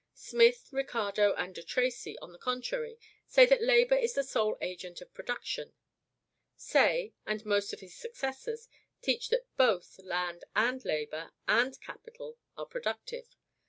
Smith, 0.15 0.69
Ricardo, 0.71 1.35
and 1.35 1.53
de 1.53 1.61
Tracy, 1.61 2.17
on 2.17 2.31
the 2.31 2.39
contrary, 2.39 2.97
say 3.27 3.45
that 3.45 3.61
labor 3.61 3.93
is 3.93 4.15
the 4.15 4.23
sole 4.23 4.57
agent 4.59 4.99
of 4.99 5.13
production. 5.13 5.73
Say, 6.55 7.13
and 7.27 7.45
most 7.45 7.71
of 7.71 7.81
his 7.81 7.95
successors, 7.95 8.67
teach 9.03 9.29
that 9.29 9.45
BOTH 9.57 9.99
land 9.99 10.43
AND 10.55 10.83
labor 10.85 11.33
AND 11.47 11.79
capital 11.81 12.39
are 12.57 12.65
productive. 12.65 13.35